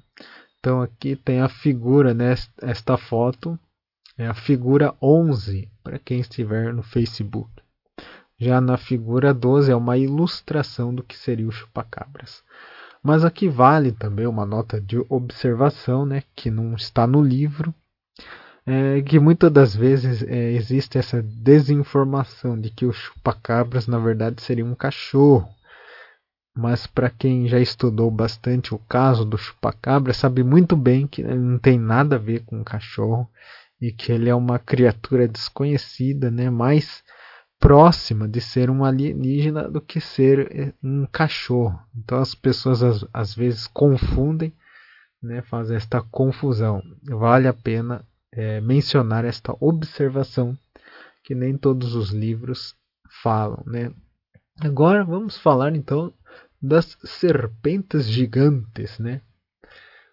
Então 0.59 0.81
aqui 0.81 1.15
tem 1.15 1.39
a 1.39 1.47
figura, 1.47 2.13
né, 2.13 2.35
esta 2.61 2.97
foto 2.97 3.57
é 4.17 4.27
a 4.27 4.33
figura 4.33 4.93
11 5.01 5.69
para 5.81 5.97
quem 5.97 6.19
estiver 6.19 6.73
no 6.73 6.83
Facebook. 6.83 7.49
Já 8.39 8.61
na 8.61 8.77
figura 8.77 9.33
12 9.33 9.71
é 9.71 9.75
uma 9.75 9.97
ilustração 9.97 10.93
do 10.93 11.03
que 11.03 11.17
seria 11.17 11.47
o 11.47 11.51
chupacabras. 11.51 12.43
Mas 13.01 13.25
aqui 13.25 13.47
vale 13.47 13.91
também 13.91 14.27
uma 14.27 14.45
nota 14.45 14.79
de 14.79 14.97
observação, 15.09 16.05
né, 16.05 16.23
que 16.35 16.51
não 16.51 16.75
está 16.75 17.07
no 17.07 17.21
livro, 17.21 17.73
é 18.65 19.01
que 19.01 19.19
muitas 19.19 19.51
das 19.51 19.75
vezes 19.75 20.23
é, 20.23 20.51
existe 20.51 20.97
essa 20.97 21.23
desinformação 21.23 22.59
de 22.59 22.69
que 22.69 22.85
o 22.85 22.91
chupacabras 22.91 23.87
na 23.87 23.97
verdade 23.97 24.41
seria 24.41 24.65
um 24.65 24.75
cachorro 24.75 25.47
mas 26.57 26.87
para 26.87 27.09
quem 27.09 27.47
já 27.47 27.59
estudou 27.59 28.09
bastante 28.09 28.73
o 28.73 28.79
caso 28.79 29.23
do 29.23 29.37
chupacabra, 29.37 30.11
sabe 30.11 30.43
muito 30.43 30.75
bem 30.75 31.05
que 31.05 31.21
não 31.21 31.59
tem 31.59 31.77
nada 31.77 32.15
a 32.15 32.19
ver 32.19 32.43
com 32.45 32.59
o 32.59 32.65
cachorro 32.65 33.29
e 33.79 33.91
que 33.91 34.11
ele 34.11 34.27
é 34.27 34.33
uma 34.33 34.57
criatura 34.57 35.27
desconhecida, 35.27 36.31
né, 36.31 36.49
mais 36.49 37.03
próxima 37.59 38.27
de 38.27 38.39
ser 38.39 38.69
um 38.69 38.83
alienígena 38.83 39.69
do 39.69 39.81
que 39.81 39.99
ser 39.99 40.51
eh, 40.51 40.73
um 40.83 41.05
cachorro. 41.05 41.79
Então 41.95 42.19
as 42.19 42.35
pessoas 42.35 42.83
às, 42.83 43.05
às 43.13 43.35
vezes 43.35 43.67
confundem, 43.67 44.53
né, 45.21 45.41
fazem 45.41 45.75
esta 45.75 46.01
confusão. 46.01 46.81
Vale 47.03 47.47
a 47.47 47.53
pena 47.53 48.05
é, 48.31 48.61
mencionar 48.61 49.25
esta 49.25 49.55
observação 49.59 50.57
que 51.23 51.33
nem 51.33 51.57
todos 51.57 51.95
os 51.95 52.11
livros 52.11 52.75
falam, 53.21 53.63
né? 53.65 53.91
Agora 54.59 55.03
vamos 55.03 55.37
falar 55.37 55.75
então 55.75 56.13
das 56.61 56.97
serpentes 57.03 58.07
gigantes, 58.07 58.97
né? 58.99 59.21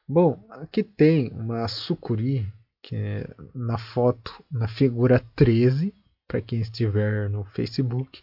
Bom, 0.07 0.44
aqui 0.50 0.83
tem 0.83 1.30
uma 1.33 1.66
sucuri 1.68 2.46
que 2.83 2.94
é 2.94 3.35
na 3.54 3.78
foto, 3.78 4.44
na 4.50 4.68
figura 4.68 5.24
13, 5.35 5.94
para 6.26 6.40
quem 6.40 6.60
estiver 6.60 7.28
no 7.28 7.44
Facebook, 7.44 8.22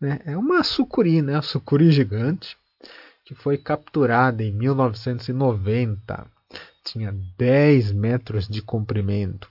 né? 0.00 0.20
É 0.24 0.36
uma 0.36 0.62
sucuri, 0.62 1.22
né? 1.22 1.40
Sucuri 1.42 1.90
gigante 1.90 2.56
que 3.24 3.34
foi 3.34 3.56
capturada 3.56 4.42
em 4.42 4.52
1990. 4.52 6.26
Tinha 6.84 7.14
10 7.38 7.92
metros 7.92 8.48
de 8.48 8.60
comprimento. 8.60 9.48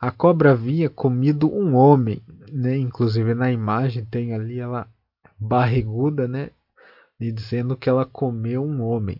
A 0.00 0.10
cobra 0.10 0.52
havia 0.52 0.88
comido 0.88 1.52
um 1.52 1.74
homem, 1.74 2.22
né? 2.52 2.76
Inclusive 2.76 3.34
na 3.34 3.50
imagem 3.50 4.04
tem 4.04 4.34
ali 4.34 4.60
ela 4.60 4.88
barriguda, 5.38 6.28
né? 6.28 6.50
e 7.18 7.32
dizendo 7.32 7.76
que 7.76 7.88
ela 7.88 8.04
comeu 8.04 8.62
um 8.62 8.82
homem. 8.82 9.18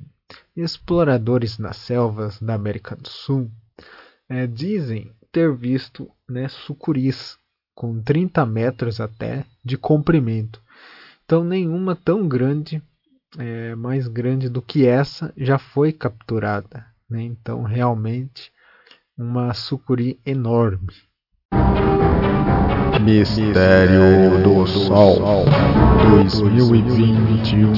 Exploradores 0.57 1.59
nas 1.59 1.77
selvas 1.77 2.41
da 2.41 2.55
América 2.55 2.97
do 2.97 3.09
Sul 3.09 3.51
é, 4.29 4.47
dizem 4.47 5.12
ter 5.31 5.55
visto 5.55 6.11
né, 6.29 6.49
sucuris 6.49 7.39
com 7.77 8.03
30 8.03 8.45
metros 8.47 9.01
até 9.01 9.45
de 9.62 9.77
comprimento. 9.77 10.62
Então, 11.25 11.45
nenhuma 11.45 11.95
tão 11.95 12.27
grande, 12.27 12.83
é, 13.39 13.75
mais 13.75 14.09
grande 14.09 14.49
do 14.49 14.62
que 14.62 14.87
essa, 14.87 15.33
já 15.37 15.59
foi 15.59 15.93
capturada. 15.93 16.87
Né? 17.09 17.23
Então, 17.23 17.62
realmente, 17.62 18.51
uma 19.17 19.53
sucuri 19.53 20.19
enorme. 20.25 20.89
Mistério 23.03 24.43
do 24.43 24.67
Sol 24.67 25.45
2021. 26.11 27.73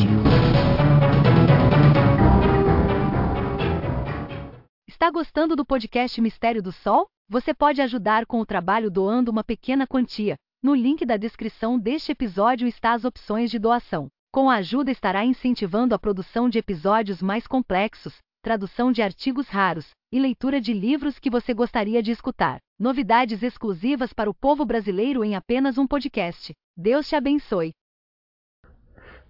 Está 4.87 5.11
gostando 5.11 5.57
do 5.57 5.65
podcast 5.65 6.21
Mistério 6.21 6.63
do 6.63 6.71
Sol? 6.71 7.09
Você 7.31 7.53
pode 7.53 7.83
ajudar 7.83 8.25
com 8.25 8.41
o 8.41 8.47
trabalho 8.47 8.91
doando 8.91 9.31
uma 9.31 9.45
pequena 9.45 9.87
quantia. 9.87 10.37
No 10.63 10.75
link 10.75 11.05
da 11.05 11.19
descrição 11.19 11.79
deste 11.79 12.11
episódio 12.11 12.67
está 12.67 12.95
as 12.95 13.05
opções 13.05 13.51
de 13.51 13.59
doação. 13.59 14.09
Com 14.33 14.49
a 14.49 14.57
ajuda 14.57 14.91
estará 14.91 15.25
incentivando 15.27 15.95
a 15.95 15.99
produção 15.99 16.49
de 16.49 16.59
episódios 16.59 17.21
mais 17.21 17.47
complexos, 17.47 18.17
tradução 18.43 18.91
de 18.91 19.03
artigos 19.03 19.47
raros 19.49 19.91
e 20.11 20.19
leitura 20.19 20.59
de 20.59 20.73
livros 20.73 21.19
que 21.19 21.29
você 21.29 21.53
gostaria 21.53 22.03
de 22.03 22.11
escutar. 22.11 22.61
Novidades 22.81 23.43
exclusivas 23.43 24.15
para 24.15 24.31
o 24.31 24.35
povo 24.35 24.65
brasileiro 24.65 25.23
em 25.23 25.37
apenas 25.37 25.77
um 25.77 25.87
podcast. 25.87 26.55
Deus 26.75 27.07
te 27.07 27.15
abençoe. 27.15 27.73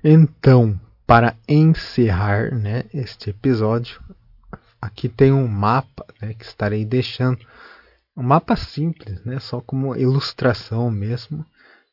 Então, 0.04 0.78
para 1.04 1.36
encerrar 1.48 2.54
né, 2.54 2.84
este 2.94 3.30
episódio, 3.30 4.00
aqui 4.80 5.08
tem 5.08 5.32
um 5.32 5.48
mapa 5.48 6.06
né, 6.22 6.32
que 6.34 6.44
estarei 6.44 6.84
deixando. 6.84 7.44
Um 8.18 8.24
mapa 8.24 8.56
simples, 8.56 9.24
né, 9.24 9.38
só 9.38 9.60
como 9.60 9.94
ilustração 9.94 10.90
mesmo. 10.90 11.46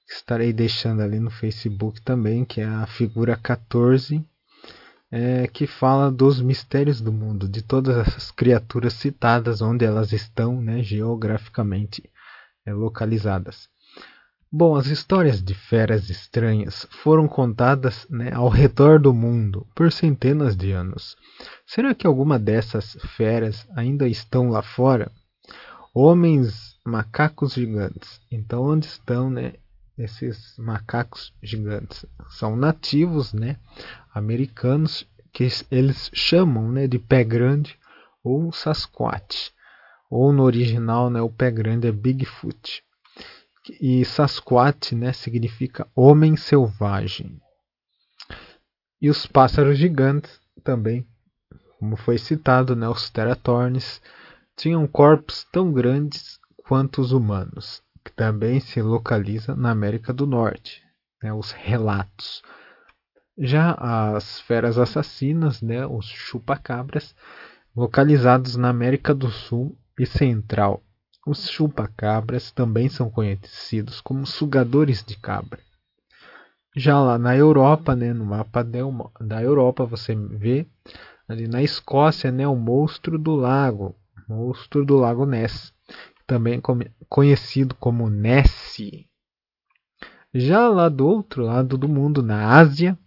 Estarei 0.09 0.51
deixando 0.51 1.03
ali 1.03 1.19
no 1.19 1.29
Facebook 1.29 2.01
também, 2.01 2.43
que 2.43 2.61
é 2.61 2.65
a 2.65 2.87
figura 2.87 3.37
14, 3.37 4.25
é, 5.11 5.45
que 5.45 5.67
fala 5.67 6.11
dos 6.11 6.41
mistérios 6.41 6.99
do 6.99 7.13
mundo, 7.13 7.47
de 7.47 7.61
todas 7.61 7.95
essas 8.07 8.31
criaturas 8.31 8.93
citadas, 8.93 9.61
onde 9.61 9.85
elas 9.85 10.11
estão 10.13 10.59
né, 10.59 10.81
geograficamente 10.81 12.09
é, 12.65 12.73
localizadas. 12.73 13.69
Bom, 14.51 14.75
as 14.75 14.87
histórias 14.87 15.43
de 15.43 15.53
feras 15.53 16.09
estranhas 16.09 16.87
foram 17.03 17.27
contadas 17.27 18.07
né, 18.09 18.31
ao 18.33 18.49
redor 18.49 18.99
do 18.99 19.13
mundo 19.13 19.67
por 19.75 19.91
centenas 19.91 20.57
de 20.57 20.71
anos. 20.71 21.15
Será 21.67 21.93
que 21.93 22.07
alguma 22.07 22.39
dessas 22.39 22.97
feras 23.15 23.67
ainda 23.75 24.07
estão 24.07 24.49
lá 24.49 24.63
fora? 24.63 25.11
Homens 25.97 26.77
macacos 26.85 27.53
gigantes. 27.53 28.19
Então, 28.29 28.63
onde 28.63 28.85
estão 28.85 29.29
né, 29.29 29.53
esses 29.97 30.57
macacos 30.57 31.33
gigantes? 31.41 32.05
São 32.31 32.57
nativos 32.57 33.31
né, 33.31 33.57
americanos 34.13 35.07
que 35.31 35.47
eles 35.71 36.11
chamam 36.13 36.69
né, 36.69 36.85
de 36.85 36.99
pé 36.99 37.23
grande 37.23 37.79
ou 38.21 38.51
Sasquatch. 38.51 39.51
Ou 40.09 40.33
no 40.33 40.43
original, 40.43 41.09
né, 41.09 41.21
o 41.21 41.29
pé 41.29 41.49
grande 41.49 41.87
é 41.87 41.91
Bigfoot 41.91 42.83
e 43.79 44.03
Sasquatch 44.05 44.93
né, 44.93 45.13
significa 45.13 45.87
homem 45.95 46.35
selvagem. 46.35 47.39
E 49.01 49.09
os 49.09 49.25
pássaros 49.25 49.77
gigantes 49.77 50.39
também, 50.63 51.07
como 51.79 51.95
foi 51.95 52.17
citado, 52.17 52.75
né, 52.75 52.87
os 52.87 53.09
teratornes, 53.09 54.01
tinham 54.55 54.87
corpos 54.87 55.45
tão 55.51 55.71
grandes 55.71 56.39
quanto 56.67 57.01
os 57.01 57.11
humanos, 57.11 57.81
que 58.03 58.11
também 58.11 58.59
se 58.59 58.81
localiza 58.81 59.55
na 59.55 59.71
América 59.71 60.13
do 60.13 60.25
Norte, 60.25 60.81
né, 61.21 61.33
os 61.33 61.51
relatos. 61.51 62.41
Já 63.37 63.73
as 63.73 64.39
feras 64.41 64.77
assassinas, 64.77 65.61
né, 65.61 65.85
os 65.85 66.05
chupacabras, 66.05 67.13
localizados 67.75 68.55
na 68.55 68.69
América 68.69 69.13
do 69.13 69.29
Sul 69.29 69.77
e 69.99 70.05
Central, 70.05 70.81
os 71.27 71.49
chupacabras 71.49 72.51
também 72.51 72.87
são 72.87 73.09
conhecidos 73.09 73.99
como 73.99 74.25
sugadores 74.25 75.03
de 75.03 75.17
cabra. 75.17 75.59
Já 76.77 76.99
lá 77.01 77.17
na 77.17 77.35
Europa, 77.35 77.95
né, 77.95 78.13
no 78.13 78.25
mapa 78.25 78.63
da 78.63 79.41
Europa, 79.41 79.85
você 79.85 80.15
vê 80.15 80.67
ali 81.27 81.47
na 81.47 81.63
Escócia 81.63 82.31
né, 82.31 82.47
o 82.47 82.55
monstro 82.55 83.17
do 83.17 83.35
lago, 83.35 83.95
monstro 84.27 84.85
do 84.85 84.97
lago 84.97 85.25
Ness, 85.25 85.73
também 86.27 86.61
conhecido 87.09 87.75
como 87.75 88.09
Nessie. 88.09 89.07
Já 90.33 90.67
lá 90.67 90.89
do 90.89 91.07
outro 91.07 91.43
lado 91.43 91.77
do 91.77 91.87
mundo, 91.87 92.21
na 92.21 92.57
Ásia, 92.57 92.97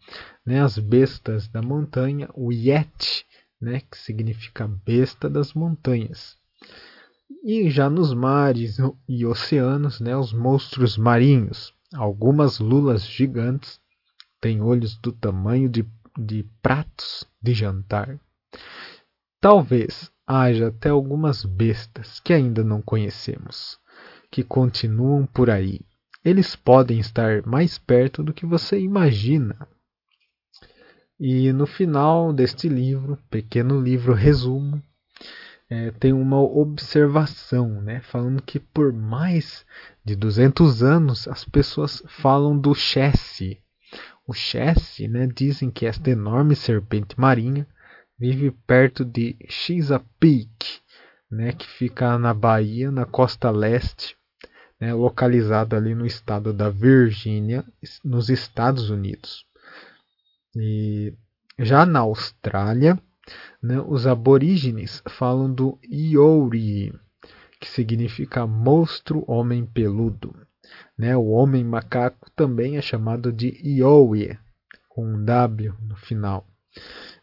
né, 0.44 0.62
as 0.62 0.78
bestas 0.78 1.46
da 1.46 1.60
montanha, 1.60 2.28
o 2.34 2.50
Yeti, 2.50 3.26
né, 3.60 3.80
que 3.80 3.98
significa 3.98 4.66
besta 4.66 5.28
das 5.28 5.52
montanhas. 5.52 6.38
E 7.44 7.68
já 7.68 7.90
nos 7.90 8.14
mares 8.14 8.78
e 9.06 9.26
oceanos, 9.26 10.00
né, 10.00 10.16
os 10.16 10.32
monstros 10.32 10.96
marinhos. 10.96 11.74
Algumas 11.94 12.58
lulas 12.58 13.02
gigantes 13.06 13.78
têm 14.40 14.62
olhos 14.62 14.96
do 14.96 15.12
tamanho 15.12 15.68
de, 15.68 15.86
de 16.18 16.44
pratos 16.62 17.24
de 17.42 17.52
jantar. 17.52 18.18
Talvez 19.40 20.10
haja 20.28 20.68
até 20.68 20.90
algumas 20.90 21.42
bestas 21.42 22.20
que 22.20 22.34
ainda 22.34 22.62
não 22.62 22.82
conhecemos, 22.82 23.78
que 24.30 24.44
continuam 24.44 25.24
por 25.24 25.48
aí. 25.48 25.80
Eles 26.22 26.54
podem 26.54 27.00
estar 27.00 27.46
mais 27.46 27.78
perto 27.78 28.22
do 28.22 28.34
que 28.34 28.44
você 28.44 28.78
imagina. 28.78 29.66
E 31.18 31.50
no 31.54 31.66
final 31.66 32.30
deste 32.30 32.68
livro, 32.68 33.18
pequeno 33.30 33.80
livro 33.80 34.12
resumo, 34.12 34.82
é, 35.70 35.90
tem 35.92 36.12
uma 36.12 36.40
observação, 36.40 37.80
né, 37.80 38.00
falando 38.00 38.42
que 38.42 38.60
por 38.60 38.92
mais 38.92 39.64
de 40.04 40.14
200 40.14 40.82
anos 40.82 41.26
as 41.26 41.44
pessoas 41.44 42.02
falam 42.06 42.58
do 42.58 42.74
Chesse. 42.74 43.58
O 44.26 44.34
Chesse, 44.34 45.08
né, 45.08 45.26
dizem 45.26 45.70
que 45.70 45.86
esta 45.86 46.10
enorme 46.10 46.54
serpente 46.54 47.18
marinha 47.18 47.66
vive 48.18 48.50
perto 48.66 49.04
de 49.04 49.36
Chesapeake, 49.48 50.80
né, 51.30 51.52
que 51.52 51.66
fica 51.66 52.18
na 52.18 52.32
Bahia, 52.32 52.90
na 52.90 53.04
costa 53.04 53.50
leste, 53.50 54.16
né, 54.80 54.92
localizado 54.94 55.76
ali 55.76 55.94
no 55.94 56.06
estado 56.06 56.52
da 56.52 56.70
Virgínia, 56.70 57.64
nos 58.04 58.28
Estados 58.28 58.90
Unidos. 58.90 59.44
E 60.56 61.14
já 61.58 61.84
na 61.84 62.00
Austrália, 62.00 62.98
né? 63.62 63.80
Os 63.80 64.06
aborígenes 64.06 65.02
falam 65.08 65.52
do 65.52 65.78
Iori, 65.82 66.92
que 67.60 67.68
significa 67.68 68.46
monstro 68.46 69.24
homem 69.26 69.66
peludo. 69.66 70.34
Né? 70.96 71.16
O 71.16 71.28
homem 71.28 71.64
macaco 71.64 72.30
também 72.30 72.76
é 72.76 72.82
chamado 72.82 73.32
de 73.32 73.48
Iowie, 73.62 74.38
com 74.88 75.04
um 75.04 75.24
W 75.24 75.74
no 75.80 75.96
final. 75.96 76.46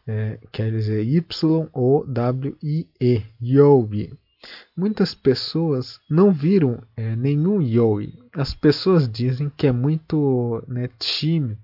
É, 0.08 0.38
quer 0.52 0.70
dizer 0.70 1.02
Y-O-W-I-E, 1.02 1.72
Yowie. 3.42 4.16
Muitas 4.76 5.14
pessoas 5.14 5.98
não 6.08 6.32
viram 6.32 6.80
é, 6.96 7.16
nenhum 7.16 7.60
Yowie. 7.60 8.14
As 8.32 8.54
pessoas 8.54 9.08
dizem 9.08 9.50
que 9.50 9.66
é 9.66 9.72
muito 9.72 10.62
né, 10.68 10.88
tímido. 10.98 11.60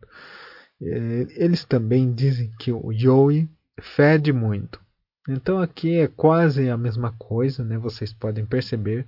É, 0.81 1.27
eles 1.37 1.65
também 1.65 2.13
dizem 2.13 2.53
que 2.59 2.73
o 2.73 2.91
Yowie 2.91 3.49
fede 3.81 4.33
muito. 4.33 4.81
Então 5.29 5.61
aqui 5.61 5.97
é 5.97 6.09
quase 6.09 6.69
a 6.69 6.77
mesma 6.77 7.13
coisa, 7.17 7.65
né? 7.65 7.79
Vocês 7.79 8.13
podem 8.13 8.45
perceber 8.45 9.07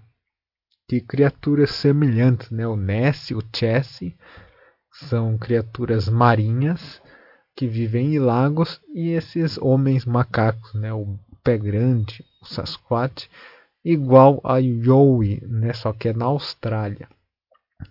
que 0.89 1.01
criaturas 1.01 1.71
semelhantes, 1.71 2.51
né? 2.51 2.67
O 2.69 2.77
Ness, 2.77 3.33
o 3.33 3.43
Chessie, 3.55 4.17
são 4.93 5.37
criaturas 5.37 6.09
marinhas 6.09 7.03
que 7.55 7.67
vivem 7.67 8.15
em 8.15 8.19
lagos 8.19 8.81
e 8.93 9.11
esses 9.11 9.59
homens 9.59 10.05
macacos, 10.05 10.75
né? 10.75 10.93
O 10.93 11.19
pé 11.43 11.59
grande, 11.59 12.25
o 12.43 12.47
Sasquatch, 12.47 13.29
igual 13.85 14.41
a 14.45 14.59
Yowie, 14.59 15.43
né? 15.47 15.73
Só 15.73 15.93
que 15.93 16.09
é 16.09 16.13
na 16.13 16.27
Austrália. 16.27 17.09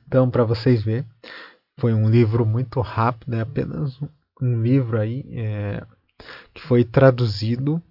Então, 0.08 0.30
para 0.30 0.44
vocês 0.44 0.84
verem, 0.84 1.06
foi 1.78 1.94
um 1.94 2.10
livro 2.10 2.46
muito 2.46 2.82
rápido, 2.82 3.36
é 3.36 3.42
apenas 3.42 4.00
um 4.42 4.62
livro 4.62 5.00
aí. 5.00 5.26
É 5.32 5.84
que 6.54 6.62
foi 6.62 6.84
traduzido 6.84 7.82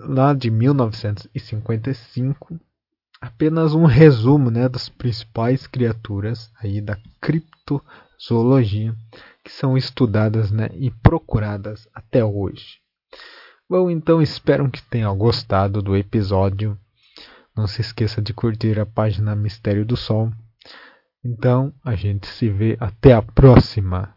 lá 0.00 0.34
de 0.34 0.50
1955, 0.50 2.58
apenas 3.20 3.74
um 3.74 3.84
resumo 3.84 4.50
né, 4.50 4.68
das 4.68 4.88
principais 4.88 5.66
criaturas 5.66 6.50
aí 6.60 6.80
da 6.80 6.96
criptozoologia 7.20 8.94
que 9.48 9.54
são 9.54 9.78
estudadas 9.78 10.50
né, 10.50 10.68
e 10.74 10.90
procuradas 10.90 11.88
até 11.94 12.22
hoje. 12.22 12.80
Bom, 13.66 13.88
então 13.88 14.20
espero 14.20 14.70
que 14.70 14.82
tenham 14.82 15.16
gostado 15.16 15.80
do 15.80 15.96
episódio. 15.96 16.78
Não 17.56 17.66
se 17.66 17.80
esqueça 17.80 18.20
de 18.20 18.34
curtir 18.34 18.78
a 18.78 18.84
página 18.84 19.34
Mistério 19.34 19.86
do 19.86 19.96
Sol. 19.96 20.30
Então 21.24 21.72
a 21.82 21.94
gente 21.94 22.26
se 22.26 22.50
vê 22.50 22.76
até 22.78 23.14
a 23.14 23.22
próxima. 23.22 24.14